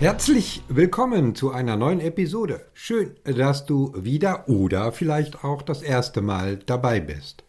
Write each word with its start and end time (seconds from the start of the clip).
Herzlich 0.00 0.62
willkommen 0.68 1.34
zu 1.34 1.50
einer 1.50 1.74
neuen 1.74 1.98
Episode. 1.98 2.64
Schön, 2.72 3.16
dass 3.24 3.66
du 3.66 3.92
wieder 3.96 4.48
oder 4.48 4.92
vielleicht 4.92 5.42
auch 5.42 5.60
das 5.60 5.82
erste 5.82 6.22
Mal 6.22 6.60
dabei 6.66 7.00
bist. 7.00 7.42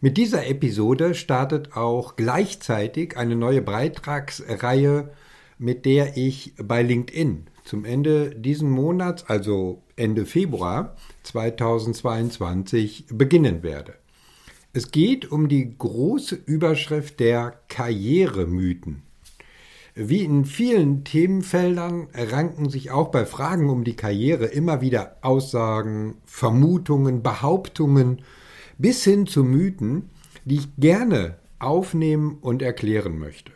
Mit 0.00 0.16
dieser 0.16 0.46
Episode 0.46 1.14
startet 1.14 1.76
auch 1.76 2.16
gleichzeitig 2.16 3.18
eine 3.18 3.36
neue 3.36 3.60
Beitragsreihe, 3.60 5.10
mit 5.58 5.84
der 5.84 6.16
ich 6.16 6.54
bei 6.56 6.80
LinkedIn 6.80 7.48
zum 7.64 7.84
Ende 7.84 8.30
diesen 8.30 8.70
Monats, 8.70 9.24
also 9.28 9.82
Ende 9.94 10.24
Februar 10.24 10.96
2022, 11.24 13.08
beginnen 13.10 13.62
werde. 13.62 13.92
Es 14.72 14.90
geht 14.90 15.30
um 15.30 15.48
die 15.48 15.76
große 15.76 16.34
Überschrift 16.34 17.20
der 17.20 17.60
Karrieremythen. 17.68 19.03
Wie 19.96 20.24
in 20.24 20.44
vielen 20.44 21.04
Themenfeldern 21.04 22.08
ranken 22.12 22.68
sich 22.68 22.90
auch 22.90 23.12
bei 23.12 23.24
Fragen 23.24 23.70
um 23.70 23.84
die 23.84 23.94
Karriere 23.94 24.46
immer 24.46 24.80
wieder 24.80 25.18
Aussagen, 25.22 26.16
Vermutungen, 26.24 27.22
Behauptungen 27.22 28.22
bis 28.76 29.04
hin 29.04 29.28
zu 29.28 29.44
Mythen, 29.44 30.10
die 30.44 30.56
ich 30.56 30.76
gerne 30.76 31.36
aufnehmen 31.60 32.38
und 32.40 32.60
erklären 32.60 33.20
möchte. 33.20 33.52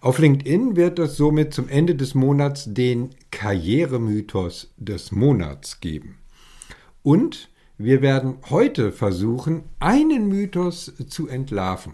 Auf 0.00 0.18
LinkedIn 0.18 0.74
wird 0.74 0.98
es 0.98 1.16
somit 1.16 1.54
zum 1.54 1.68
Ende 1.68 1.94
des 1.94 2.16
Monats 2.16 2.64
den 2.66 3.10
Karrieremythos 3.30 4.74
des 4.76 5.12
Monats 5.12 5.80
geben. 5.80 6.18
Und 7.04 7.48
wir 7.78 8.02
werden 8.02 8.38
heute 8.50 8.90
versuchen, 8.90 9.62
einen 9.78 10.26
Mythos 10.26 10.92
zu 11.08 11.28
entlarven, 11.28 11.92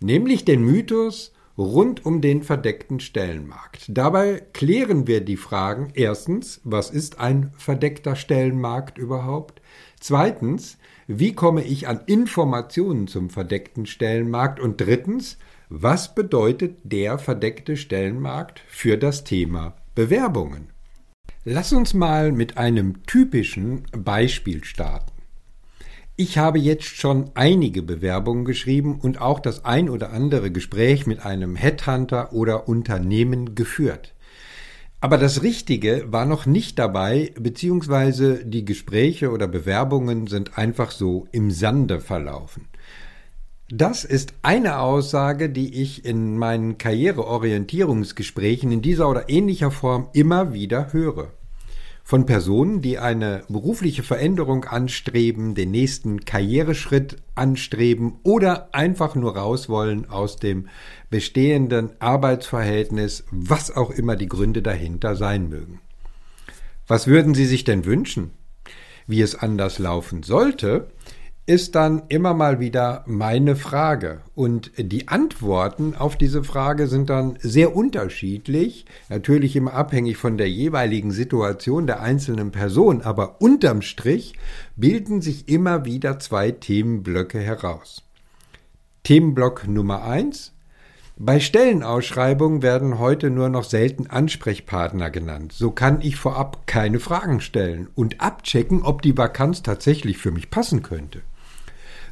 nämlich 0.00 0.44
den 0.44 0.62
Mythos, 0.62 1.32
rund 1.58 2.06
um 2.06 2.20
den 2.20 2.42
verdeckten 2.42 3.00
Stellenmarkt. 3.00 3.86
Dabei 3.88 4.42
klären 4.52 5.06
wir 5.06 5.20
die 5.20 5.36
Fragen 5.36 5.90
erstens, 5.94 6.60
was 6.64 6.90
ist 6.90 7.18
ein 7.18 7.52
verdeckter 7.56 8.14
Stellenmarkt 8.16 8.96
überhaupt? 8.96 9.60
Zweitens, 10.00 10.78
wie 11.08 11.32
komme 11.32 11.64
ich 11.64 11.88
an 11.88 12.00
Informationen 12.06 13.08
zum 13.08 13.28
verdeckten 13.28 13.86
Stellenmarkt? 13.86 14.60
Und 14.60 14.80
drittens, 14.80 15.38
was 15.68 16.14
bedeutet 16.14 16.78
der 16.84 17.18
verdeckte 17.18 17.76
Stellenmarkt 17.76 18.62
für 18.68 18.96
das 18.96 19.24
Thema 19.24 19.74
Bewerbungen? 19.94 20.68
Lass 21.44 21.72
uns 21.72 21.94
mal 21.94 22.30
mit 22.30 22.56
einem 22.56 23.04
typischen 23.06 23.84
Beispiel 23.92 24.64
starten. 24.64 25.17
Ich 26.20 26.36
habe 26.36 26.58
jetzt 26.58 26.96
schon 26.96 27.30
einige 27.34 27.80
Bewerbungen 27.80 28.44
geschrieben 28.44 28.98
und 29.00 29.20
auch 29.20 29.38
das 29.38 29.64
ein 29.64 29.88
oder 29.88 30.10
andere 30.10 30.50
Gespräch 30.50 31.06
mit 31.06 31.24
einem 31.24 31.54
Headhunter 31.54 32.32
oder 32.32 32.66
Unternehmen 32.66 33.54
geführt. 33.54 34.16
Aber 35.00 35.16
das 35.16 35.44
Richtige 35.44 36.06
war 36.10 36.26
noch 36.26 36.44
nicht 36.44 36.76
dabei, 36.76 37.32
beziehungsweise 37.38 38.44
die 38.44 38.64
Gespräche 38.64 39.30
oder 39.30 39.46
Bewerbungen 39.46 40.26
sind 40.26 40.58
einfach 40.58 40.90
so 40.90 41.28
im 41.30 41.52
Sande 41.52 42.00
verlaufen. 42.00 42.66
Das 43.70 44.02
ist 44.02 44.34
eine 44.42 44.80
Aussage, 44.80 45.48
die 45.48 45.80
ich 45.80 46.04
in 46.04 46.36
meinen 46.36 46.78
Karriereorientierungsgesprächen 46.78 48.72
in 48.72 48.82
dieser 48.82 49.08
oder 49.08 49.28
ähnlicher 49.28 49.70
Form 49.70 50.08
immer 50.14 50.52
wieder 50.52 50.92
höre 50.92 51.30
von 52.08 52.24
Personen, 52.24 52.80
die 52.80 52.98
eine 52.98 53.44
berufliche 53.50 54.02
Veränderung 54.02 54.64
anstreben, 54.64 55.54
den 55.54 55.70
nächsten 55.70 56.24
Karriereschritt 56.24 57.16
anstreben 57.34 58.14
oder 58.22 58.74
einfach 58.74 59.14
nur 59.14 59.36
raus 59.36 59.68
wollen 59.68 60.08
aus 60.08 60.36
dem 60.36 60.68
bestehenden 61.10 61.90
Arbeitsverhältnis, 61.98 63.24
was 63.30 63.76
auch 63.76 63.90
immer 63.90 64.16
die 64.16 64.26
Gründe 64.26 64.62
dahinter 64.62 65.16
sein 65.16 65.50
mögen. 65.50 65.82
Was 66.86 67.08
würden 67.08 67.34
Sie 67.34 67.44
sich 67.44 67.64
denn 67.64 67.84
wünschen? 67.84 68.30
Wie 69.06 69.20
es 69.20 69.34
anders 69.34 69.78
laufen 69.78 70.22
sollte, 70.22 70.88
ist 71.48 71.76
dann 71.76 72.02
immer 72.08 72.34
mal 72.34 72.60
wieder 72.60 73.04
meine 73.06 73.56
Frage. 73.56 74.20
Und 74.34 74.70
die 74.76 75.08
Antworten 75.08 75.94
auf 75.96 76.16
diese 76.16 76.44
Frage 76.44 76.88
sind 76.88 77.08
dann 77.08 77.38
sehr 77.40 77.74
unterschiedlich, 77.74 78.84
natürlich 79.08 79.56
immer 79.56 79.72
abhängig 79.72 80.18
von 80.18 80.36
der 80.36 80.50
jeweiligen 80.50 81.10
Situation 81.10 81.86
der 81.86 82.02
einzelnen 82.02 82.50
Person, 82.50 83.00
aber 83.00 83.40
unterm 83.40 83.80
Strich 83.80 84.34
bilden 84.76 85.22
sich 85.22 85.48
immer 85.48 85.86
wieder 85.86 86.18
zwei 86.18 86.50
Themenblöcke 86.50 87.40
heraus. 87.40 88.02
Themenblock 89.04 89.66
Nummer 89.66 90.04
eins: 90.04 90.52
bei 91.16 91.40
Stellenausschreibungen 91.40 92.60
werden 92.60 92.98
heute 92.98 93.30
nur 93.30 93.48
noch 93.48 93.64
selten 93.64 94.06
Ansprechpartner 94.06 95.08
genannt. 95.08 95.54
So 95.54 95.70
kann 95.70 96.02
ich 96.02 96.16
vorab 96.16 96.66
keine 96.66 97.00
Fragen 97.00 97.40
stellen 97.40 97.88
und 97.94 98.20
abchecken, 98.20 98.82
ob 98.82 99.00
die 99.00 99.16
Vakanz 99.16 99.62
tatsächlich 99.62 100.18
für 100.18 100.30
mich 100.30 100.50
passen 100.50 100.82
könnte. 100.82 101.22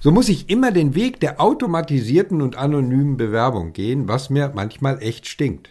So 0.01 0.11
muss 0.11 0.29
ich 0.29 0.51
immer 0.51 0.73
den 0.73 0.95
Weg 0.95 1.21
der 1.21 1.41
automatisierten 1.41 2.43
und 2.43 2.57
anonymen 2.57 3.17
Bewerbung 3.17 3.73
gehen, 3.73 4.09
was 4.09 4.31
mir 4.31 4.53
manchmal 4.55 5.03
echt 5.03 5.27
stinkt. 5.27 5.71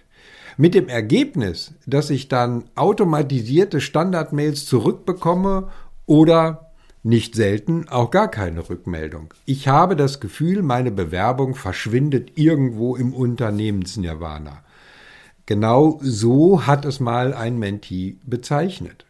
Mit 0.58 0.74
dem 0.74 0.88
Ergebnis, 0.88 1.74
dass 1.86 2.10
ich 2.10 2.28
dann 2.28 2.64
automatisierte 2.76 3.82
Standardmails 3.82 4.66
zurückbekomme 4.66 5.70
oder 6.06 6.72
nicht 7.04 7.36
selten 7.36 7.88
auch 7.90 8.10
gar 8.10 8.30
keine 8.32 8.68
Rückmeldung. 8.68 9.34
Ich 9.46 9.68
habe 9.68 9.96
das 9.96 10.20
Gefühl, 10.20 10.64
meine 10.64 10.92
Bewerbung 10.92 11.54
verschwindet 11.54 12.32
irgendwo 12.36 12.96
im 12.96 13.14
Unternehmensnirvana. 13.14 14.64
Genau 15.46 16.00
so 16.02 16.66
hat 16.66 16.86
es 16.86 17.00
mal 17.00 17.34
ein 17.34 17.60
Mentee 17.60 18.18
bezeichnet. 18.26 19.06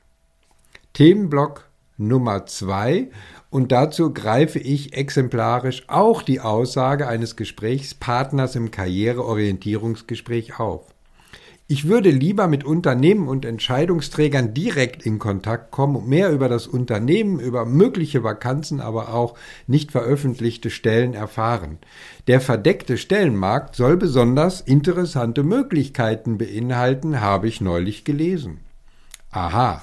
Themenblock 0.94 1.70
Nummer 1.98 2.46
zwei 2.46 3.09
und 3.56 3.72
dazu 3.72 4.14
greife 4.14 4.60
ich 4.60 4.98
exemplarisch 4.98 5.86
auch 5.88 6.24
die 6.24 6.42
Aussage 6.42 7.08
eines 7.08 7.38
Gesprächspartners 7.38 8.58
im 8.58 8.70
Karriereorientierungsgespräch 8.70 10.60
auf. 10.60 10.94
Ich 11.66 11.88
würde 11.88 12.10
lieber 12.10 12.50
mit 12.50 12.66
Unternehmen 12.66 13.30
und 13.30 13.46
Entscheidungsträgern 13.46 14.54
direkt 14.54 15.06
in 15.06 15.20
Kontakt 15.20 15.72
kommen 15.72 15.96
und 15.96 16.10
mehr 16.10 16.34
über 16.34 16.50
das 16.50 16.68
Unternehmen, 16.68 17.40
über 17.40 17.66
mögliche 17.66 18.26
Vakanzen, 18.26 18.82
aber 18.82 19.14
auch 19.14 19.36
nicht 19.68 19.94
veröffentlichte 19.94 20.70
Stellen 20.70 21.14
erfahren. 21.14 21.78
Der 22.28 22.42
verdeckte 22.42 22.98
Stellenmarkt 22.98 23.78
soll 23.78 23.96
besonders 23.96 24.60
interessante 24.60 25.44
Möglichkeiten 25.44 26.38
beinhalten, 26.38 27.22
habe 27.22 27.48
ich 27.48 27.62
neulich 27.62 28.04
gelesen. 28.04 28.60
Aha, 29.32 29.82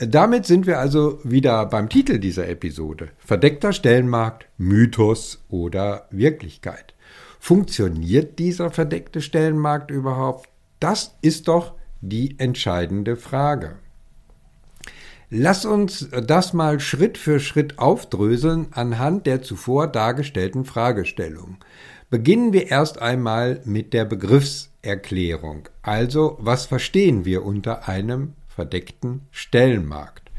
damit 0.00 0.46
sind 0.46 0.66
wir 0.66 0.78
also 0.78 1.20
wieder 1.22 1.66
beim 1.66 1.88
Titel 1.88 2.18
dieser 2.18 2.48
Episode. 2.48 3.10
Verdeckter 3.18 3.72
Stellenmarkt, 3.72 4.46
Mythos 4.56 5.44
oder 5.48 6.06
Wirklichkeit. 6.10 6.94
Funktioniert 7.38 8.38
dieser 8.38 8.70
verdeckte 8.70 9.20
Stellenmarkt 9.20 9.90
überhaupt? 9.90 10.48
Das 10.80 11.16
ist 11.20 11.48
doch 11.48 11.74
die 12.00 12.38
entscheidende 12.38 13.16
Frage. 13.16 13.76
Lass 15.28 15.64
uns 15.64 16.08
das 16.26 16.52
mal 16.52 16.78
Schritt 16.78 17.16
für 17.18 17.40
Schritt 17.40 17.78
aufdröseln 17.78 18.66
anhand 18.72 19.26
der 19.26 19.42
zuvor 19.42 19.86
dargestellten 19.86 20.64
Fragestellung. 20.64 21.56
Beginnen 22.10 22.52
wir 22.52 22.70
erst 22.70 23.00
einmal 23.00 23.60
mit 23.64 23.94
der 23.94 24.04
Begriffserklärung. 24.04 25.68
Also, 25.80 26.36
was 26.38 26.66
verstehen 26.66 27.24
wir 27.24 27.44
unter 27.44 27.88
einem 27.88 28.34
verdeckten 28.54 29.26
Stellenmarkt? 29.30 30.30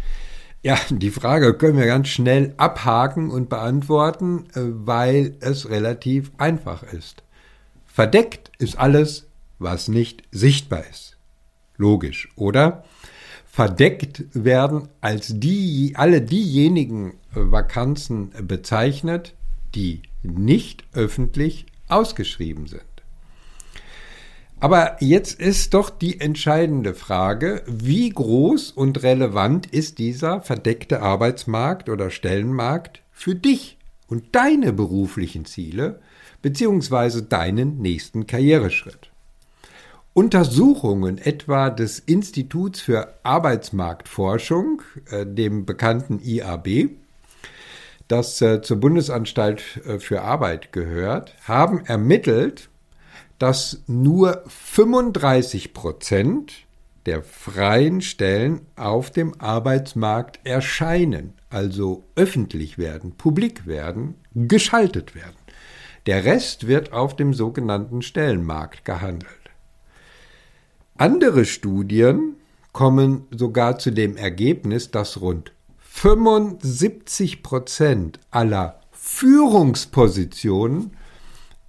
Ja, 0.61 0.79
die 0.89 1.11
Frage 1.11 1.53
können 1.55 1.77
wir 1.77 1.85
ganz 1.87 2.07
schnell 2.07 2.53
abhaken 2.55 3.31
und 3.31 3.49
beantworten, 3.49 4.45
äh, 4.53 4.61
weil 4.63 5.35
es 5.41 5.69
relativ 5.69 6.31
einfach 6.37 6.83
ist. 6.83 7.23
Verdeckt 7.85 8.49
ist 8.59 8.77
alles, 8.77 9.27
was 9.59 9.89
nicht 9.89 10.23
sichtbar 10.31 10.83
ist. 10.89 11.17
Logisch, 11.75 12.29
oder? 12.37 12.85
Verdeckt 13.45 14.23
werden 14.33 14.87
als 15.01 15.33
die, 15.37 15.93
alle 15.95 16.21
diejenigen 16.21 17.11
äh, 17.11 17.51
Vakanzen 17.51 18.31
bezeichnet, 18.47 19.35
die 19.75 20.01
nicht 20.23 20.85
öffentlich 20.93 21.65
ausgeschrieben 21.89 22.67
sind. 22.67 22.92
Aber 24.63 24.95
jetzt 25.01 25.41
ist 25.41 25.73
doch 25.73 25.89
die 25.89 26.21
entscheidende 26.21 26.93
Frage, 26.93 27.63
wie 27.67 28.09
groß 28.09 28.71
und 28.71 29.03
relevant 29.03 29.65
ist 29.65 29.97
dieser 29.97 30.39
verdeckte 30.39 31.01
Arbeitsmarkt 31.01 31.89
oder 31.89 32.09
Stellenmarkt 32.09 33.01
für 33.11 33.35
dich 33.35 33.77
und 34.07 34.23
deine 34.31 34.71
beruflichen 34.71 35.43
Ziele 35.43 35.99
beziehungsweise 36.41 37.23
deinen 37.23 37.79
nächsten 37.81 38.25
Karriereschritt. 38.25 39.11
Untersuchungen 40.13 41.17
etwa 41.17 41.69
des 41.69 41.99
Instituts 41.99 42.79
für 42.79 43.15
Arbeitsmarktforschung, 43.23 44.81
äh, 45.11 45.25
dem 45.25 45.65
bekannten 45.65 46.21
IAB, 46.23 46.89
das 48.07 48.41
äh, 48.41 48.61
zur 48.61 48.77
Bundesanstalt 48.77 49.81
äh, 49.85 49.99
für 49.99 50.21
Arbeit 50.21 50.71
gehört, 50.71 51.35
haben 51.43 51.85
ermittelt, 51.85 52.69
dass 53.39 53.83
nur 53.87 54.43
35 54.47 55.73
Prozent 55.73 56.53
der 57.05 57.21
freien 57.21 58.01
Stellen 58.01 58.61
auf 58.75 59.11
dem 59.11 59.39
Arbeitsmarkt 59.39 60.39
erscheinen, 60.45 61.33
also 61.49 62.03
öffentlich 62.15 62.77
werden, 62.77 63.15
publik 63.15 63.67
werden, 63.67 64.15
geschaltet 64.33 65.15
werden. 65.15 65.35
Der 66.05 66.25
Rest 66.25 66.67
wird 66.67 66.91
auf 66.93 67.15
dem 67.15 67.33
sogenannten 67.33 68.01
Stellenmarkt 68.01 68.83
gehandelt. 68.85 69.29
Andere 70.97 71.45
Studien 71.45 72.35
kommen 72.71 73.25
sogar 73.31 73.79
zu 73.79 73.91
dem 73.91 74.17
Ergebnis, 74.17 74.91
dass 74.91 75.21
rund 75.21 75.51
75 75.79 77.43
Prozent 77.43 78.19
aller 78.31 78.79
Führungspositionen 78.91 80.91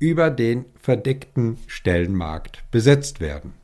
über 0.05 0.29
den 0.29 0.67
verdeckten 0.79 1.57
Stellenmarkt 1.67 2.63
besetzt 2.71 3.21
werden. 3.21 3.55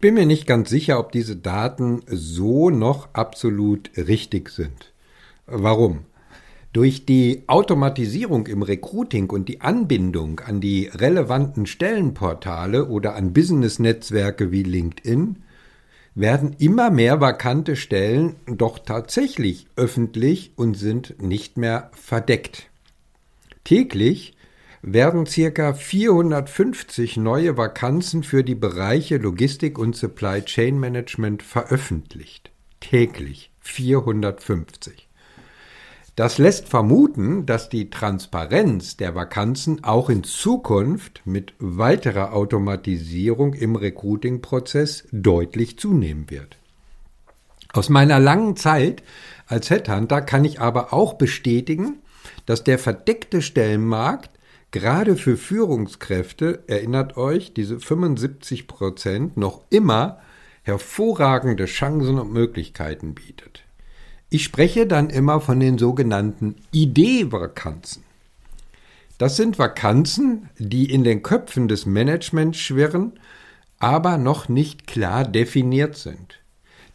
Bin 0.00 0.14
mir 0.14 0.24
nicht 0.24 0.46
ganz 0.46 0.70
sicher, 0.70 0.98
ob 0.98 1.12
diese 1.12 1.36
Daten 1.36 2.00
so 2.06 2.70
noch 2.70 3.12
absolut 3.12 3.90
richtig 3.98 4.48
sind. 4.48 4.94
Warum? 5.46 6.06
Durch 6.72 7.04
die 7.04 7.42
Automatisierung 7.48 8.46
im 8.46 8.62
Recruiting 8.62 9.28
und 9.28 9.46
die 9.46 9.60
Anbindung 9.60 10.40
an 10.40 10.62
die 10.62 10.86
relevanten 10.86 11.66
Stellenportale 11.66 12.86
oder 12.86 13.14
an 13.14 13.34
Business-Netzwerke 13.34 14.50
wie 14.50 14.62
LinkedIn 14.62 15.42
werden 16.14 16.56
immer 16.58 16.90
mehr 16.90 17.20
vakante 17.20 17.76
Stellen 17.76 18.36
doch 18.46 18.78
tatsächlich 18.78 19.66
öffentlich 19.76 20.52
und 20.56 20.78
sind 20.78 21.20
nicht 21.22 21.58
mehr 21.58 21.90
verdeckt. 21.92 22.70
Täglich 23.64 24.37
werden 24.82 25.26
circa 25.26 25.72
450 25.72 27.16
neue 27.16 27.56
Vakanzen 27.56 28.22
für 28.22 28.44
die 28.44 28.54
Bereiche 28.54 29.16
Logistik 29.16 29.78
und 29.78 29.96
Supply 29.96 30.42
Chain 30.42 30.78
Management 30.78 31.42
veröffentlicht. 31.42 32.50
Täglich 32.80 33.50
450. 33.60 35.08
Das 36.14 36.38
lässt 36.38 36.68
vermuten, 36.68 37.46
dass 37.46 37.68
die 37.68 37.90
Transparenz 37.90 38.96
der 38.96 39.14
Vakanzen 39.14 39.84
auch 39.84 40.10
in 40.10 40.24
Zukunft 40.24 41.22
mit 41.24 41.54
weiterer 41.60 42.32
Automatisierung 42.32 43.54
im 43.54 43.76
Recruiting-Prozess 43.76 45.06
deutlich 45.12 45.78
zunehmen 45.78 46.28
wird. 46.28 46.56
Aus 47.72 47.88
meiner 47.88 48.18
langen 48.18 48.56
Zeit 48.56 49.02
als 49.46 49.70
Headhunter 49.70 50.20
kann 50.20 50.44
ich 50.44 50.60
aber 50.60 50.92
auch 50.92 51.14
bestätigen, 51.14 51.98
dass 52.46 52.64
der 52.64 52.80
verdeckte 52.80 53.40
Stellenmarkt 53.40 54.30
gerade 54.70 55.16
für 55.16 55.36
Führungskräfte, 55.36 56.64
erinnert 56.66 57.16
euch, 57.16 57.52
diese 57.54 57.80
75 57.80 58.66
Prozent 58.66 59.36
noch 59.36 59.62
immer 59.70 60.20
hervorragende 60.62 61.64
Chancen 61.64 62.18
und 62.18 62.32
Möglichkeiten 62.32 63.14
bietet. 63.14 63.64
Ich 64.30 64.44
spreche 64.44 64.86
dann 64.86 65.08
immer 65.08 65.40
von 65.40 65.58
den 65.58 65.78
sogenannten 65.78 66.56
Idee-Vakanzen. 66.72 68.02
Das 69.16 69.36
sind 69.36 69.58
Vakanzen, 69.58 70.50
die 70.58 70.92
in 70.92 71.02
den 71.02 71.22
Köpfen 71.22 71.66
des 71.66 71.86
Managements 71.86 72.58
schwirren, 72.58 73.18
aber 73.78 74.18
noch 74.18 74.48
nicht 74.48 74.86
klar 74.86 75.24
definiert 75.24 75.96
sind. 75.96 76.40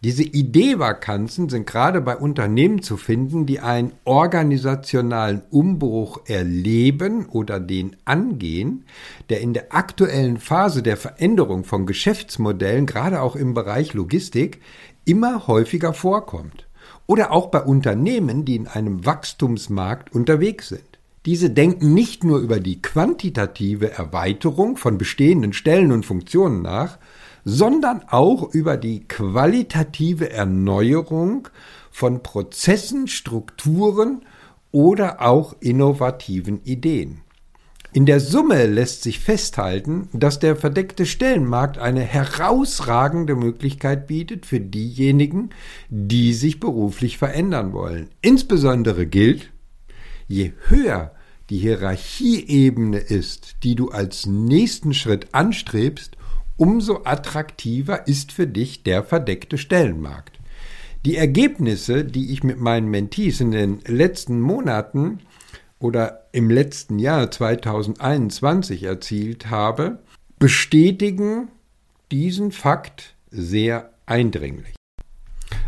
Diese 0.04 0.24
Ideevakanzen 0.24 1.48
sind 1.48 1.66
gerade 1.66 2.02
bei 2.02 2.18
Unternehmen 2.18 2.82
zu 2.82 2.98
finden, 2.98 3.46
die 3.46 3.62
einen 3.62 3.94
organisationalen 4.04 5.44
Umbruch 5.50 6.20
erleben 6.26 7.26
oder 7.28 7.62
den 7.62 7.96
angehen, 8.04 8.84
der 9.30 9.40
in 9.40 9.54
der 9.54 9.74
aktuellen 9.74 10.40
Phase 10.40 10.84
der 10.84 10.98
Veränderung 10.98 11.64
von 11.64 11.86
Geschäftsmodellen, 11.86 12.86
gerade 12.86 13.22
auch 13.22 13.38
im 13.38 13.54
Bereich 13.54 13.94
Logistik, 13.94 14.60
immer 15.06 15.48
häufiger 15.48 15.94
vorkommt. 15.94 16.68
Oder 17.08 17.32
auch 17.32 17.48
bei 17.48 17.62
Unternehmen, 17.62 18.44
die 18.44 18.58
in 18.58 18.68
einem 18.68 19.06
Wachstumsmarkt 19.06 20.14
unterwegs 20.14 20.68
sind. 20.68 20.84
Diese 21.26 21.50
denken 21.50 21.94
nicht 21.94 22.26
nur 22.26 22.40
über 22.40 22.60
die 22.60 22.82
quantitative 22.82 23.92
Erweiterung 23.92 24.76
von 24.76 24.98
bestehenden 24.98 25.54
Stellen 25.54 25.94
und 25.94 26.06
Funktionen 26.06 26.62
nach, 26.62 26.98
sondern 27.46 28.04
auch 28.08 28.54
über 28.54 28.78
die 28.78 29.08
qualitative 29.08 30.32
Erneuerung 30.32 31.48
von 31.92 32.24
Prozessen, 32.24 33.08
Strukturen 33.08 34.24
oder 34.72 35.22
auch 35.22 35.56
innovativen 35.60 36.64
Ideen. 36.64 37.22
In 37.96 38.08
der 38.08 38.20
Summe 38.20 38.66
lässt 38.66 39.04
sich 39.04 39.20
festhalten, 39.20 40.10
dass 40.14 40.40
der 40.40 40.56
verdeckte 40.56 41.06
Stellenmarkt 41.06 41.78
eine 41.78 42.02
herausragende 42.02 43.36
Möglichkeit 43.36 44.08
bietet 44.08 44.48
für 44.48 44.60
diejenigen, 44.60 45.52
die 45.90 46.34
sich 46.34 46.60
beruflich 46.60 47.20
verändern 47.20 47.72
wollen. 47.72 48.10
Insbesondere 48.22 49.06
gilt, 49.06 49.52
je 50.28 50.54
höher 50.66 51.12
die 51.52 51.60
Hierarchieebene 51.60 52.98
ist, 52.98 53.58
die 53.62 53.76
du 53.76 53.90
als 53.90 54.26
nächsten 54.26 54.96
Schritt 54.96 55.28
anstrebst, 55.34 56.18
umso 56.64 57.02
attraktiver 57.04 58.08
ist 58.08 58.32
für 58.32 58.48
dich 58.48 58.84
der 58.84 59.04
verdeckte 59.04 59.58
Stellenmarkt. 59.58 60.40
Die 61.06 61.18
Ergebnisse, 61.18 62.06
die 62.06 62.32
ich 62.32 62.46
mit 62.46 62.58
meinen 62.58 62.88
Mentees 62.88 63.42
in 63.42 63.52
den 63.52 63.82
letzten 63.86 64.40
Monaten 64.40 65.20
oder 65.80 66.30
im 66.32 66.50
letzten 66.50 67.00
Jahr 67.00 67.30
2021 67.30 68.84
erzielt 68.84 69.50
habe, 69.50 70.00
bestätigen 70.40 71.50
diesen 72.14 72.54
Fakt 72.54 73.16
sehr 73.30 73.92
eindringlich. 74.06 74.76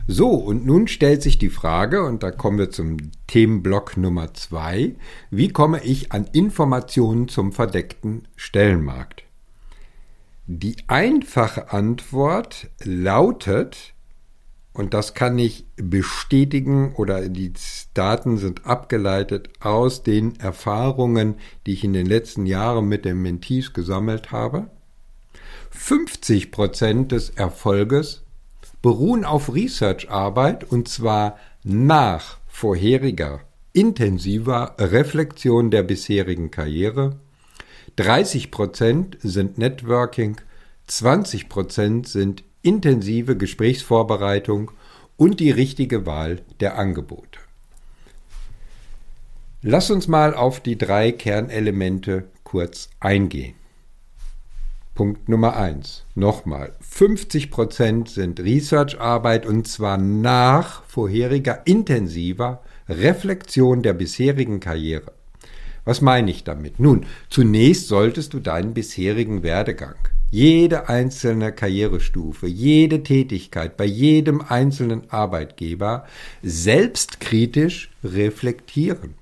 So, 0.07 0.30
und 0.30 0.66
nun 0.66 0.87
stellt 0.87 1.21
sich 1.21 1.37
die 1.37 1.49
Frage, 1.49 2.06
und 2.06 2.23
da 2.23 2.31
kommen 2.31 2.57
wir 2.57 2.69
zum 2.69 2.95
Themenblock 3.28 3.97
Nummer 3.97 4.33
zwei, 4.33 4.95
wie 5.30 5.49
komme 5.49 5.83
ich 5.83 6.14
an 6.14 6.25
Informationen 6.31 7.28
zum 7.28 7.52
verdeckten 7.52 8.30
Stellenmarkt? 8.37 9.25
Die 10.47 10.75
einfache 10.87 11.71
Antwort 11.71 12.69
lautet, 12.83 13.94
und 14.73 14.94
das 14.94 15.16
kann 15.16 15.40
ich 15.40 15.66
bestätigen 15.75 16.94
oder 16.94 17.30
die 17.30 17.54
Daten 17.95 18.37
sind 18.37 18.66
abgeleitet 18.66 19.49
aus 19.59 20.04
den 20.04 20.40
Erfahrungen, 20.40 21.35
die 21.66 21.73
ich 21.73 21.83
in 21.83 21.94
den 21.94 22.06
letzten 22.06 22.45
Jahren 22.45 22.87
mit 22.87 23.06
den 23.06 23.21
Mentees 23.23 23.73
gesammelt 23.73 24.31
habe. 24.31 24.69
50 25.71 26.52
Prozent 26.52 27.11
des 27.11 27.31
Erfolges 27.31 28.23
beruhen 28.83 29.25
auf 29.25 29.52
Research-Arbeit 29.52 30.64
und 30.71 30.87
zwar 30.87 31.40
nach 31.64 32.37
vorheriger 32.47 33.42
intensiver 33.73 34.75
Reflexion 34.78 35.71
der 35.71 35.83
bisherigen 35.83 36.52
Karriere 36.52 37.19
30 37.97 38.52
Prozent 38.52 39.18
sind 39.21 39.57
Networking, 39.57 40.37
20 40.87 41.47
Prozent 41.47 42.07
sind 42.07 42.44
intensive 42.61 43.37
Gesprächsvorbereitung 43.37 44.71
und 45.18 45.40
die 45.40 45.52
richtige 45.52 46.06
Wahl 46.06 46.42
der 46.59 46.78
Angebote. 46.78 47.40
Lass 49.61 49.90
uns 49.90 50.07
mal 50.07 50.35
auf 50.35 50.59
die 50.59 50.78
drei 50.78 51.11
Kernelemente 51.11 52.25
kurz 52.44 52.90
eingehen. 52.99 53.56
Punkt 54.94 55.28
Nummer 55.28 55.57
eins. 55.57 56.06
Nochmal. 56.16 56.73
50 56.81 57.49
Prozent 57.49 58.09
sind 58.09 58.40
Research-Arbeit 58.40 59.45
und 59.45 59.68
zwar 59.68 59.97
nach 59.97 60.83
vorheriger 60.83 61.66
intensiver 61.66 62.61
Reflexion 62.87 63.81
der 63.81 63.94
bisherigen 63.94 64.59
Karriere. 64.59 65.15
Was 65.85 66.01
meine 66.01 66.31
ich 66.31 66.44
damit? 66.44 66.80
Nun, 66.80 67.06
zunächst 67.30 67.87
solltest 67.87 68.33
du 68.33 68.39
deinen 68.39 68.73
bisherigen 68.73 69.44
Werdegang, 69.44 69.95
jede 70.31 70.89
einzelne 70.89 71.51
Karrierestufe, 71.54 72.47
jede 72.47 73.04
Tätigkeit 73.04 73.77
bei 73.77 73.85
jedem 73.85 74.42
einzelnen 74.42 75.09
Arbeitgeber 75.11 76.06
selbstkritisch 76.42 77.92
reflektieren. 78.04 79.13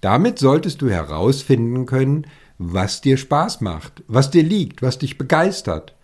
Damit 0.00 0.40
solltest 0.40 0.82
du 0.82 0.90
herausfinden 0.90 1.86
können, 1.86 2.26
was 2.58 3.00
dir 3.00 3.16
Spaß 3.16 3.60
macht, 3.60 4.02
was 4.08 4.30
dir 4.30 4.42
liegt, 4.42 4.82
was 4.82 4.98
dich 4.98 5.16
begeistert 5.16 5.94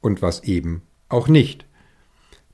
und 0.00 0.22
was 0.22 0.44
eben 0.44 0.82
auch 1.08 1.26
nicht. 1.26 1.67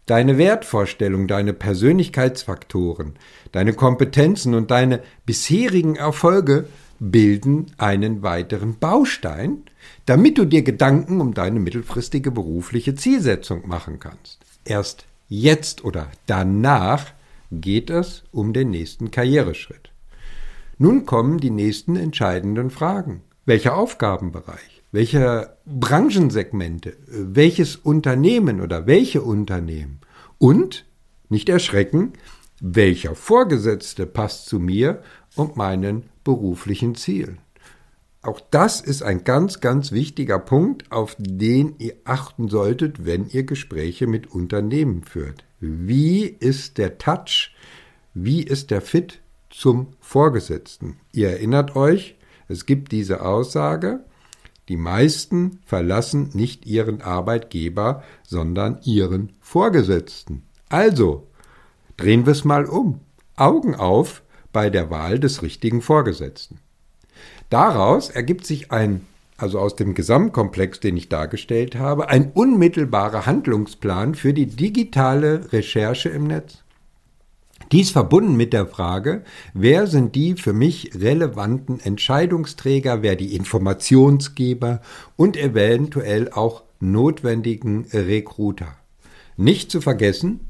Deine 0.07 0.37
Wertvorstellung, 0.37 1.29
deine 1.29 1.55
Persönlichkeitsfaktoren, 1.55 3.15
deine 3.53 3.73
Kompetenzen 3.73 4.55
und 4.55 4.71
deine 4.71 5.01
bisherigen 5.25 5.97
Erfolge 5.97 6.67
bilden 7.01 7.67
einen 7.79 8.23
weiteren 8.23 8.79
Baustein, 8.79 9.63
damit 10.05 10.37
du 10.37 10.45
dir 10.45 10.63
Gedanken 10.63 11.21
um 11.21 11.33
deine 11.33 11.59
mittelfristige 11.59 12.31
berufliche 12.31 12.95
Zielsetzung 12.95 13.67
machen 13.67 13.99
kannst. 13.99 14.41
Erst 14.65 15.07
jetzt 15.29 15.85
oder 15.85 16.09
danach 16.27 17.07
geht 17.51 17.89
es 17.89 18.25
um 18.31 18.53
den 18.53 18.71
nächsten 18.71 19.11
Karriereschritt. 19.11 19.91
Nun 20.77 21.07
kommen 21.07 21.39
die 21.39 21.51
nächsten 21.51 21.97
entscheidenden 21.97 22.71
Fragen. 22.71 23.23
Welcher 23.47 23.77
Aufgabenbereich? 23.77 24.74
Welche 24.95 25.57
Branchensegmente? 25.67 26.97
Welches 27.09 27.75
Unternehmen 27.75 28.61
oder 28.61 28.87
welche 28.87 29.23
Unternehmen? 29.23 29.99
Und, 30.39 30.87
nicht 31.29 31.49
erschrecken, 31.49 32.13
welcher 32.61 33.17
Vorgesetzte 33.17 34.07
passt 34.07 34.47
zu 34.47 34.61
mir 34.61 35.03
und 35.35 35.57
meinen 35.57 36.05
beruflichen 36.23 36.95
Zielen? 36.95 37.39
Auch 38.23 38.39
das 38.53 38.81
ist 38.81 39.03
ein 39.03 39.25
ganz, 39.25 39.59
ganz 39.59 39.91
wichtiger 39.91 40.39
Punkt, 40.39 40.93
auf 40.93 41.17
den 41.19 41.75
ihr 41.79 41.95
achten 42.05 42.49
solltet, 42.49 43.05
wenn 43.05 43.27
ihr 43.27 43.43
Gespräche 43.43 44.07
mit 44.07 44.29
Unternehmen 44.29 45.03
führt. 45.03 45.45
Wie 45.59 46.23
ist 46.25 46.79
der 46.79 46.99
Touch? 46.99 47.53
Wie 48.15 48.45
ist 48.45 48.71
der 48.71 48.81
Fit 48.81 49.19
zum 49.51 49.89
Vorgesetzten? 49.99 50.99
Ihr 51.11 51.31
erinnert 51.31 51.75
euch, 51.75 52.15
es 52.47 52.65
gibt 52.65 52.93
diese 52.93 53.23
Aussage, 53.23 54.05
die 54.69 54.77
meisten 54.77 55.61
verlassen 55.67 56.31
nicht 56.33 56.67
ihren 56.67 57.03
Arbeitgeber, 57.03 58.03
sondern 58.27 58.79
ihren 58.83 59.33
Vorgesetzten. 59.41 60.43
Also, 60.69 61.27
drehen 61.97 62.27
wir 62.27 62.33
es 62.33 62.45
mal 62.45 62.65
um. 62.65 63.01
Augen 63.37 63.75
auf 63.75 64.23
bei 64.53 64.71
der 64.71 64.91
Wahl 64.91 65.19
des 65.19 65.43
richtigen 65.43 65.83
Vorgesetzten. 65.83 66.59
Daraus 67.51 68.09
ergibt 68.09 68.47
sich 68.47 68.73
ein, 68.73 69.07
also 69.37 69.59
aus 69.59 69.77
dem 69.77 69.95
Gesamtkomplex, 69.95 70.81
den 70.81 70.97
ich 70.97 71.09
dargestellt 71.09 71.77
habe, 71.77 72.09
ein 72.09 72.33
unmittelbarer 72.33 73.27
Handlungsplan 73.27 74.15
für 74.15 74.33
die 74.33 74.47
digitale 74.47 75.53
Recherche 75.53 76.09
im 76.09 76.25
Netz. 76.25 76.64
Dies 77.73 77.91
verbunden 77.91 78.37
mit 78.37 78.53
der 78.53 78.67
Frage, 78.67 79.25
wer 79.53 79.87
sind 79.87 80.15
die 80.15 80.35
für 80.35 80.53
mich 80.53 80.93
relevanten 80.95 81.81
Entscheidungsträger, 81.81 83.03
wer 83.03 83.17
die 83.17 83.35
Informationsgeber 83.35 84.81
und 85.17 85.37
eventuell 85.37 86.31
auch 86.31 86.63
notwendigen 86.81 87.87
Recruiter. 87.93 88.77
Nicht 89.37 89.71
zu 89.71 89.81
vergessen, 89.81 90.41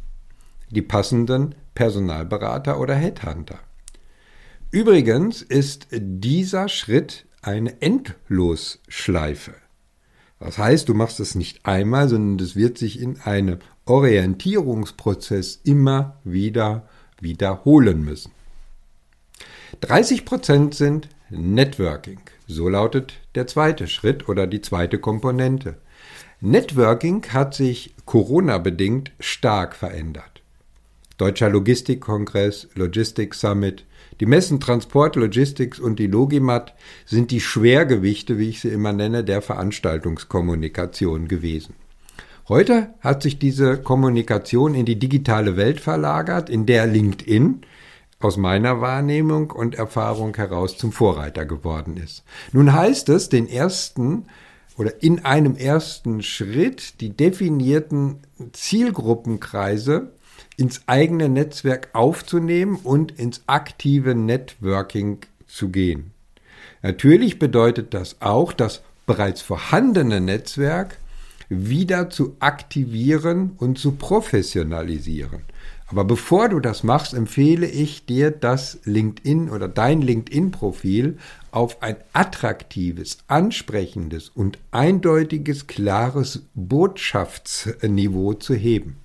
die 0.70 0.82
passenden 0.82 1.54
Personalberater 1.74 2.80
oder 2.80 2.94
Headhunter. 2.94 3.58
Übrigens 4.70 5.42
ist 5.42 5.86
dieser 5.92 6.68
Schritt 6.68 7.26
eine 7.42 7.80
Endlosschleife. 7.80 9.54
Das 10.40 10.58
heißt, 10.58 10.88
du 10.88 10.94
machst 10.94 11.20
es 11.20 11.34
nicht 11.34 11.64
einmal, 11.64 12.08
sondern 12.08 12.44
es 12.44 12.56
wird 12.56 12.76
sich 12.76 13.00
in 13.00 13.20
einem 13.20 13.58
Orientierungsprozess 13.86 15.60
immer 15.62 16.20
wieder 16.24 16.88
wiederholen 17.24 18.04
müssen. 18.04 18.30
30 19.80 20.24
Prozent 20.24 20.74
sind 20.74 21.08
Networking. 21.30 22.20
So 22.46 22.68
lautet 22.68 23.14
der 23.34 23.48
zweite 23.48 23.88
Schritt 23.88 24.28
oder 24.28 24.46
die 24.46 24.60
zweite 24.60 24.98
Komponente. 24.98 25.78
Networking 26.40 27.24
hat 27.32 27.54
sich 27.54 27.94
Corona-bedingt 28.04 29.10
stark 29.18 29.74
verändert. 29.74 30.42
Deutscher 31.16 31.48
Logistikkongress, 31.48 32.68
Logistics 32.74 33.40
Summit, 33.40 33.84
die 34.20 34.26
Messen 34.26 34.60
Transport, 34.60 35.16
Logistics 35.16 35.80
und 35.80 35.98
die 35.98 36.06
Logimat 36.06 36.74
sind 37.06 37.30
die 37.30 37.40
Schwergewichte, 37.40 38.38
wie 38.38 38.50
ich 38.50 38.60
sie 38.60 38.68
immer 38.68 38.92
nenne, 38.92 39.24
der 39.24 39.42
Veranstaltungskommunikation 39.42 41.26
gewesen. 41.26 41.74
Heute 42.46 42.92
hat 43.00 43.22
sich 43.22 43.38
diese 43.38 43.78
Kommunikation 43.78 44.74
in 44.74 44.84
die 44.84 44.98
digitale 44.98 45.56
Welt 45.56 45.80
verlagert, 45.80 46.50
in 46.50 46.66
der 46.66 46.86
LinkedIn 46.86 47.62
aus 48.20 48.36
meiner 48.36 48.82
Wahrnehmung 48.82 49.50
und 49.50 49.76
Erfahrung 49.76 50.36
heraus 50.36 50.76
zum 50.76 50.92
Vorreiter 50.92 51.46
geworden 51.46 51.96
ist. 51.96 52.22
Nun 52.52 52.74
heißt 52.74 53.08
es, 53.08 53.30
den 53.30 53.48
ersten 53.48 54.26
oder 54.76 55.02
in 55.02 55.24
einem 55.24 55.56
ersten 55.56 56.22
Schritt 56.22 57.00
die 57.00 57.16
definierten 57.16 58.18
Zielgruppenkreise 58.52 60.12
ins 60.58 60.82
eigene 60.86 61.30
Netzwerk 61.30 61.88
aufzunehmen 61.94 62.78
und 62.82 63.18
ins 63.18 63.42
aktive 63.46 64.14
Networking 64.14 65.20
zu 65.46 65.70
gehen. 65.70 66.10
Natürlich 66.82 67.38
bedeutet 67.38 67.94
das 67.94 68.20
auch, 68.20 68.52
das 68.52 68.82
bereits 69.06 69.40
vorhandene 69.40 70.20
Netzwerk 70.20 70.98
wieder 71.56 72.10
zu 72.10 72.36
aktivieren 72.40 73.52
und 73.58 73.78
zu 73.78 73.92
professionalisieren. 73.92 75.42
Aber 75.86 76.04
bevor 76.04 76.48
du 76.48 76.60
das 76.60 76.82
machst, 76.82 77.14
empfehle 77.14 77.66
ich 77.66 78.06
dir, 78.06 78.30
das 78.30 78.78
LinkedIn 78.84 79.50
oder 79.50 79.68
dein 79.68 80.00
LinkedIn-Profil 80.02 81.18
auf 81.50 81.82
ein 81.82 81.96
attraktives, 82.12 83.18
ansprechendes 83.28 84.28
und 84.28 84.58
eindeutiges, 84.72 85.66
klares 85.66 86.42
Botschaftsniveau 86.54 88.34
zu 88.34 88.54
heben. 88.54 88.96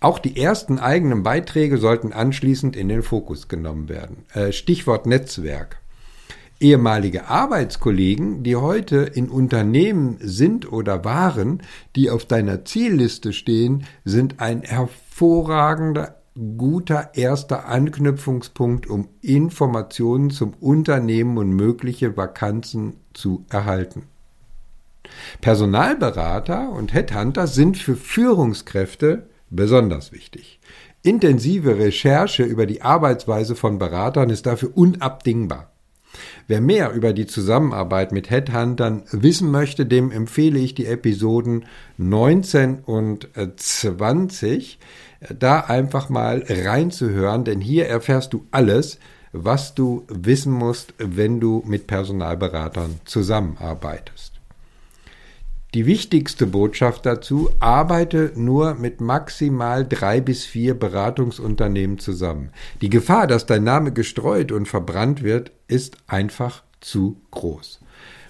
Auch 0.00 0.18
die 0.18 0.40
ersten 0.40 0.78
eigenen 0.78 1.22
Beiträge 1.22 1.78
sollten 1.78 2.12
anschließend 2.12 2.74
in 2.74 2.88
den 2.88 3.02
Fokus 3.02 3.48
genommen 3.48 3.88
werden. 3.88 4.24
Äh, 4.32 4.52
Stichwort 4.52 5.06
Netzwerk. 5.06 5.81
Ehemalige 6.62 7.28
Arbeitskollegen, 7.28 8.44
die 8.44 8.54
heute 8.54 8.98
in 8.98 9.28
Unternehmen 9.28 10.18
sind 10.20 10.70
oder 10.70 11.04
waren, 11.04 11.60
die 11.96 12.08
auf 12.08 12.24
deiner 12.24 12.64
Zielliste 12.64 13.32
stehen, 13.32 13.84
sind 14.04 14.38
ein 14.38 14.62
hervorragender 14.62 16.22
guter 16.56 17.10
erster 17.14 17.66
Anknüpfungspunkt, 17.66 18.86
um 18.88 19.08
Informationen 19.20 20.30
zum 20.30 20.54
Unternehmen 20.60 21.36
und 21.36 21.50
mögliche 21.50 22.16
Vakanzen 22.16 22.94
zu 23.12 23.44
erhalten. 23.50 24.04
Personalberater 25.40 26.70
und 26.70 26.94
Headhunter 26.94 27.48
sind 27.48 27.76
für 27.76 27.96
Führungskräfte 27.96 29.28
besonders 29.50 30.12
wichtig. 30.12 30.60
Intensive 31.02 31.76
Recherche 31.76 32.44
über 32.44 32.66
die 32.66 32.82
Arbeitsweise 32.82 33.56
von 33.56 33.78
Beratern 33.78 34.30
ist 34.30 34.46
dafür 34.46 34.70
unabdingbar. 34.76 35.71
Wer 36.46 36.60
mehr 36.60 36.92
über 36.92 37.12
die 37.12 37.26
Zusammenarbeit 37.26 38.12
mit 38.12 38.30
Headhuntern 38.30 39.04
wissen 39.10 39.50
möchte, 39.50 39.86
dem 39.86 40.10
empfehle 40.10 40.58
ich 40.58 40.74
die 40.74 40.86
Episoden 40.86 41.64
19 41.98 42.80
und 42.80 43.28
20 43.56 44.78
da 45.38 45.60
einfach 45.60 46.08
mal 46.08 46.44
reinzuhören, 46.48 47.44
denn 47.44 47.60
hier 47.60 47.86
erfährst 47.86 48.32
du 48.32 48.46
alles, 48.50 48.98
was 49.32 49.74
du 49.74 50.04
wissen 50.08 50.52
musst, 50.52 50.94
wenn 50.98 51.40
du 51.40 51.62
mit 51.66 51.86
Personalberatern 51.86 53.00
zusammenarbeitest. 53.04 54.31
Die 55.74 55.86
wichtigste 55.86 56.46
Botschaft 56.46 57.06
dazu, 57.06 57.48
arbeite 57.58 58.32
nur 58.36 58.74
mit 58.74 59.00
maximal 59.00 59.86
drei 59.88 60.20
bis 60.20 60.44
vier 60.44 60.74
Beratungsunternehmen 60.74 61.98
zusammen. 61.98 62.50
Die 62.82 62.90
Gefahr, 62.90 63.26
dass 63.26 63.46
dein 63.46 63.64
Name 63.64 63.90
gestreut 63.92 64.52
und 64.52 64.68
verbrannt 64.68 65.22
wird, 65.22 65.50
ist 65.68 65.96
einfach 66.06 66.62
zu 66.82 67.16
groß. 67.30 67.80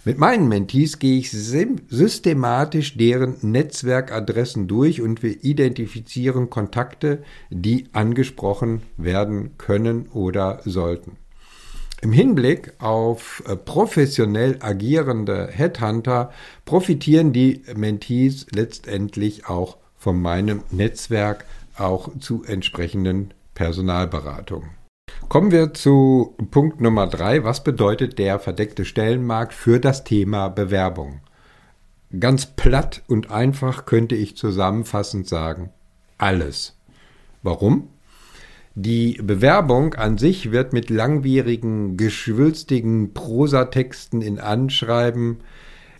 Mit 0.05 0.19
meinen 0.19 0.49
Mentees 0.49 1.01
gehe 1.01 1.19
ich 1.19 1.33
systematisch 1.33 2.97
deren 2.97 3.37
Netzwerkadressen 3.43 4.69
durch 4.69 5.01
und 5.01 5.25
wir 5.25 5.43
identifizieren 5.43 6.49
Kontakte, 6.49 7.25
die 7.51 7.87
angesprochen 7.93 8.83
werden 8.97 9.59
können 9.59 10.07
oder 10.13 10.61
sollten. 10.65 11.17
Im 12.03 12.11
Hinblick 12.13 12.73
auf 12.81 13.45
äh, 13.47 13.55
professionell 13.55 14.57
agierende 14.61 15.47
Headhunter 15.47 16.33
profitieren 16.65 17.33
die 17.33 17.63
Mentees 17.77 18.47
letztendlich 18.51 19.47
auch 19.49 19.77
von 19.97 20.21
meinem 20.21 20.65
Netzwerk 20.73 21.45
auch 21.79 22.11
zu 22.19 22.43
entsprechenden 22.43 23.33
Personalberatungen. 23.55 24.71
Kommen 25.29 25.53
wir 25.53 25.75
zu 25.75 26.35
Punkt 26.51 26.81
Nummer 26.81 27.07
drei. 27.07 27.45
Was 27.45 27.63
bedeutet 27.63 28.19
der 28.19 28.41
verdeckte 28.41 28.85
Stellenmarkt 28.85 29.55
für 29.55 29.79
das 29.79 30.03
Thema 30.03 30.49
Bewerbung? 30.49 31.21
Ganz 32.19 32.47
platt 32.47 33.03
und 33.07 33.31
einfach 33.31 33.87
könnte 33.87 34.17
ich 34.17 34.37
zusammenfassend 34.37 35.29
sagen, 35.29 35.71
alles. 36.19 36.77
Warum? 37.45 37.91
Die 38.75 39.21
Bewerbung 39.23 39.95
an 39.95 40.17
sich 40.17 40.51
wird 40.51 40.73
mit 40.73 40.89
langwierigen, 40.89 41.99
geschwülstigen 41.99 43.13
Prosatexten 43.13 44.23
in 44.23 44.39
Anschreiben 44.39 45.39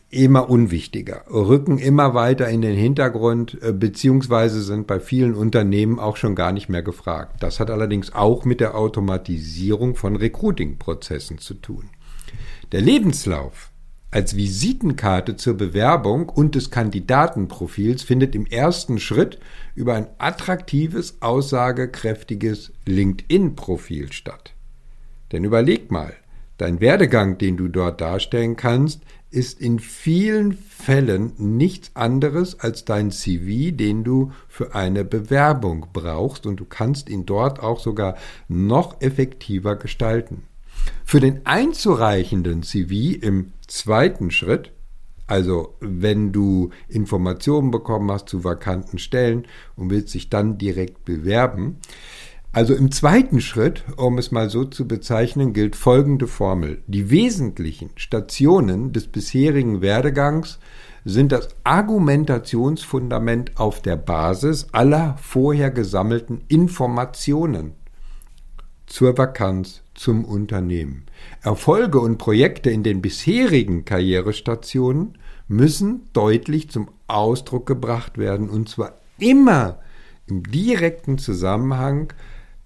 immer 0.09 0.49
unwichtiger, 0.49 1.25
rücken 1.31 1.79
immer 1.79 2.15
weiter 2.15 2.49
in 2.49 2.61
den 2.61 2.77
Hintergrund, 2.77 3.59
äh, 3.63 3.73
beziehungsweise 3.73 4.63
sind 4.63 4.87
bei 4.87 5.01
vielen 5.01 5.35
Unternehmen 5.35 5.99
auch 5.99 6.17
schon 6.17 6.35
gar 6.35 6.53
nicht 6.53 6.69
mehr 6.69 6.83
gefragt. 6.83 7.43
Das 7.43 7.61
hat 7.61 7.71
allerdings 7.71 8.15
auch 8.15 8.45
mit 8.45 8.61
der 8.61 8.75
Automatisierung 8.75 9.95
von 9.95 10.17
Recruiting-Prozessen 10.17 11.39
zu 11.39 11.55
tun. 11.55 11.89
Der 12.73 12.83
Lebenslauf 12.83 13.72
als 14.13 14.37
Visitenkarte 14.37 15.37
zur 15.37 15.57
Bewerbung 15.57 16.29
und 16.29 16.55
des 16.55 16.71
Kandidatenprofils 16.71 18.03
findet 18.03 18.35
im 18.35 18.47
ersten 18.47 19.01
Schritt 19.01 19.39
über 19.75 19.95
ein 19.95 20.07
attraktives, 20.19 21.17
aussagekräftiges 21.21 22.73
LinkedIn-Profil 22.87 24.13
statt. 24.13 24.55
Denn 25.33 25.45
überleg 25.45 25.91
mal, 25.91 26.13
dein 26.59 26.81
Werdegang, 26.81 27.39
den 27.39 27.57
du 27.57 27.69
dort 27.69 28.03
darstellen 28.03 28.55
kannst, 28.57 29.01
ist 29.31 29.63
in 29.63 29.79
vielen 29.79 30.53
Fällen 30.53 31.33
nichts 31.39 31.93
anderes 31.95 32.61
als 32.61 32.85
dein 32.85 33.11
CV, 33.11 33.75
den 33.75 34.05
du 34.05 34.33
für 34.47 34.75
eine 34.75 35.07
Bewerbung 35.07 35.87
brauchst 35.95 36.45
und 36.45 36.61
du 36.61 36.67
kannst 36.67 37.09
ihn 37.09 37.25
dort 37.25 37.61
auch 37.61 37.81
sogar 37.81 38.17
noch 38.47 39.01
effektiver 39.01 39.77
gestalten. 39.77 40.43
Für 41.05 41.21
den 41.21 41.47
einzureichenden 41.47 42.63
CV 42.63 43.19
im 43.23 43.53
zweiten 43.73 44.31
Schritt, 44.31 44.73
also 45.27 45.75
wenn 45.81 46.33
du 46.33 46.71
Informationen 46.89 47.71
bekommen 47.71 48.11
hast 48.11 48.29
zu 48.29 48.45
vakanten 48.45 48.99
Stellen 48.99 49.47
und 49.77 49.91
willst 49.91 50.15
dich 50.15 50.29
dann 50.31 50.59
direkt 50.59 51.05
bewerben, 51.05 51.79
also 52.55 52.75
im 52.75 52.91
zweiten 52.91 53.41
Schritt, 53.41 53.83
um 53.97 54.19
es 54.19 54.31
mal 54.31 54.51
so 54.51 54.67
zu 54.67 54.87
bezeichnen, 54.87 55.55
gilt 55.55 55.75
folgende 55.75 56.27
Formel. 56.27 56.83
Die 56.87 57.09
wesentlichen 57.09 57.89
Stationen 57.97 58.93
des 58.93 59.07
bisherigen 59.07 59.81
Werdegangs 59.81 60.59
sind 61.07 61.33
das 61.33 61.49
Argumentationsfundament 61.65 63.59
auf 63.59 63.81
der 63.81 63.97
Basis 63.97 64.67
aller 64.73 65.17
vorher 65.21 65.71
gesammelten 65.71 66.43
Informationen 66.49 67.73
zur 68.87 69.17
Vakanz, 69.17 69.82
zum 69.95 70.25
Unternehmen. 70.25 71.07
Erfolge 71.43 72.01
und 72.01 72.19
Projekte 72.19 72.71
in 72.71 72.83
den 72.83 73.03
bisherigen 73.03 73.85
Karrierestationen 73.85 75.19
müssen 75.49 76.09
deutlich 76.13 76.71
zum 76.71 76.89
Ausdruck 77.07 77.67
gebracht 77.67 78.19
werden, 78.19 78.49
und 78.49 78.69
zwar 78.69 79.01
immer 79.19 79.81
im 80.27 80.43
direkten 80.45 81.19
Zusammenhang 81.19 82.13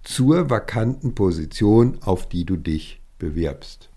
zur 0.03 0.49
vakanten 0.49 1.15
Position, 1.15 1.97
auf 2.01 2.29
die 2.29 2.45
du 2.45 2.55
dich 2.55 3.01
bewirbst. 3.19 3.89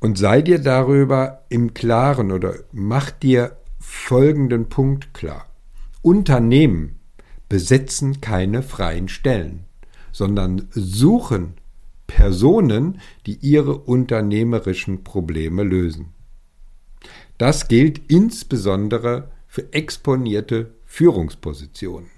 Und 0.00 0.18
sei 0.18 0.42
dir 0.42 0.58
darüber 0.58 1.42
im 1.48 1.74
Klaren 1.74 2.32
oder 2.32 2.54
mach 2.72 3.10
dir 3.10 3.56
folgenden 3.78 4.68
Punkt 4.68 5.14
klar. 5.14 5.46
Unternehmen 6.02 6.98
besetzen 7.48 8.20
keine 8.20 8.62
freien 8.62 9.08
Stellen 9.08 9.66
sondern 10.12 10.68
suchen 10.70 11.54
Personen, 12.14 13.00
die 13.26 13.38
ihre 13.40 13.74
unternehmerischen 13.74 15.02
Probleme 15.02 15.62
lösen. 15.62 16.12
Das 17.38 17.68
gilt 17.68 18.10
insbesondere 18.10 19.30
für 19.46 19.72
exponierte 19.72 20.74
Führungspositionen. 20.84 22.10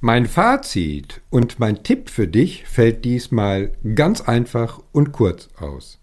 Mein 0.00 0.26
Fazit 0.26 1.20
und 1.30 1.60
mein 1.60 1.84
Tipp 1.84 2.10
für 2.10 2.26
dich 2.26 2.66
fällt 2.66 3.04
diesmal 3.04 3.72
ganz 3.94 4.20
einfach 4.20 4.82
und 4.90 5.12
kurz 5.12 5.48
aus. 5.58 6.00